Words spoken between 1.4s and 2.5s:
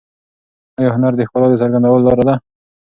د څرګندولو لاره ده؟